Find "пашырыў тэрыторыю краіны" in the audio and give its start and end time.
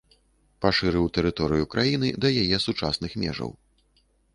0.65-2.13